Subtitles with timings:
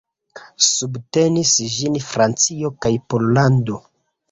[0.67, 3.81] Subtenis ĝin Francio kaj Pollando.